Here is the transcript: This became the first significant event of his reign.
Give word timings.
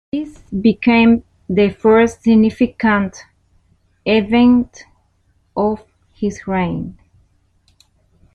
This 0.11 0.39
became 0.49 1.23
the 1.47 1.69
first 1.69 2.23
significant 2.23 3.15
event 4.03 4.85
of 5.55 5.85
his 6.15 6.47
reign. 6.47 6.97